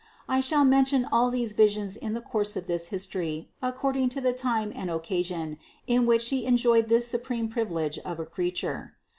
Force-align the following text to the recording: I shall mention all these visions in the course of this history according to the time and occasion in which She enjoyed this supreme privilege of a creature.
I 0.27 0.41
shall 0.41 0.65
mention 0.65 1.05
all 1.11 1.29
these 1.29 1.53
visions 1.53 1.95
in 1.95 2.15
the 2.15 2.21
course 2.25 2.55
of 2.57 2.65
this 2.65 2.87
history 2.87 3.51
according 3.61 4.09
to 4.09 4.19
the 4.19 4.33
time 4.33 4.71
and 4.75 4.89
occasion 4.89 5.59
in 5.85 6.07
which 6.07 6.23
She 6.23 6.47
enjoyed 6.47 6.89
this 6.89 7.07
supreme 7.07 7.47
privilege 7.49 7.99
of 7.99 8.19
a 8.19 8.25
creature. 8.25 8.95